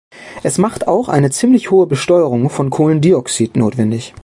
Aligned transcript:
Es 0.41 0.57
macht 0.57 0.87
auch 0.87 1.09
eine 1.09 1.29
ziemlich 1.29 1.69
hohe 1.69 1.85
Besteuerung 1.85 2.49
von 2.49 2.71
Kohlendioxyd 2.71 3.55
notwendig. 3.55 4.15